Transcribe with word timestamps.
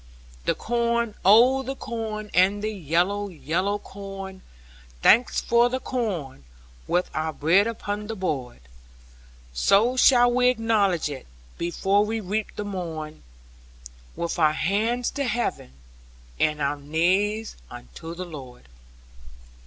(Chorus) 0.01 0.45
The 0.45 0.55
corn, 0.55 1.15
oh 1.23 1.61
the 1.61 1.75
corn, 1.75 2.31
and 2.33 2.63
the 2.63 2.71
yellow, 2.73 3.27
mellow 3.27 3.77
corn! 3.77 4.41
Thanks 5.03 5.39
for 5.39 5.69
the 5.69 5.79
corn, 5.79 6.43
with 6.87 7.11
our 7.13 7.31
bread 7.31 7.67
upon 7.67 8.07
the 8.07 8.15
board! 8.15 8.61
So 9.53 9.95
shall 9.95 10.33
we 10.33 10.49
acknowledge 10.49 11.07
it, 11.07 11.27
before 11.59 12.03
we 12.03 12.19
reap 12.19 12.55
the 12.55 12.65
morn, 12.65 13.21
With 14.15 14.39
our 14.39 14.53
hands 14.53 15.11
to 15.11 15.23
heaven, 15.25 15.71
and 16.39 16.59
our 16.63 16.77
knees 16.77 17.55
unto 17.69 18.15
the 18.15 18.25
Lord. 18.25 18.67